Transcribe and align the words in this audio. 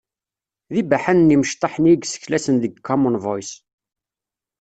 D 0.73 0.75
ibaḥanen 0.81 1.31
yimecṭaḥ-nni 1.33 1.91
i 1.93 1.95
yesseklasen 2.01 2.55
deg 2.63 2.73
common 2.87 3.15
voice. 3.25 3.53